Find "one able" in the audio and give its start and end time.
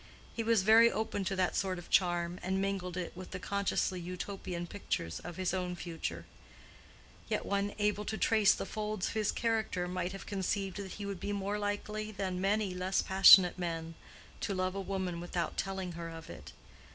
7.51-8.03